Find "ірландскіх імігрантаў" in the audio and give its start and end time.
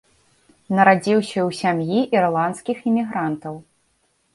2.17-3.65